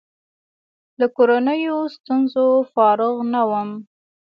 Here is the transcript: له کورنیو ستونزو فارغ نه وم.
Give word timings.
له 0.99 1.05
کورنیو 1.15 1.77
ستونزو 1.95 2.45
فارغ 2.73 3.15
نه 3.33 3.41
وم. 3.49 3.69